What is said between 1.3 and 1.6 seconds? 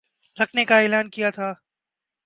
تھا